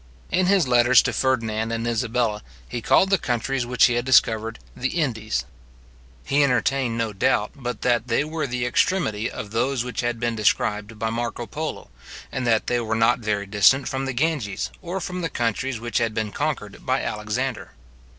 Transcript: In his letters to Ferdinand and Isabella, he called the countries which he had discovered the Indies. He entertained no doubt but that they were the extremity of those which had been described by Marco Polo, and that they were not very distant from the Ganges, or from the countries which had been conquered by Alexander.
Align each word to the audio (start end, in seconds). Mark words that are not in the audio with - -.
In 0.31 0.47
his 0.47 0.67
letters 0.67 1.03
to 1.03 1.13
Ferdinand 1.13 1.71
and 1.71 1.85
Isabella, 1.85 2.41
he 2.67 2.81
called 2.81 3.11
the 3.11 3.19
countries 3.19 3.67
which 3.67 3.85
he 3.85 3.93
had 3.93 4.03
discovered 4.03 4.57
the 4.75 4.87
Indies. 4.99 5.45
He 6.25 6.43
entertained 6.43 6.97
no 6.97 7.13
doubt 7.13 7.51
but 7.55 7.83
that 7.83 8.07
they 8.07 8.23
were 8.23 8.47
the 8.47 8.65
extremity 8.65 9.29
of 9.29 9.51
those 9.51 9.83
which 9.83 10.01
had 10.01 10.19
been 10.19 10.35
described 10.35 10.97
by 10.97 11.11
Marco 11.11 11.45
Polo, 11.45 11.91
and 12.31 12.47
that 12.47 12.65
they 12.65 12.79
were 12.79 12.95
not 12.95 13.19
very 13.19 13.45
distant 13.45 13.87
from 13.87 14.05
the 14.05 14.13
Ganges, 14.13 14.71
or 14.81 14.99
from 14.99 15.21
the 15.21 15.29
countries 15.29 15.79
which 15.79 15.99
had 15.99 16.15
been 16.15 16.31
conquered 16.31 16.83
by 16.83 17.03
Alexander. 17.03 17.73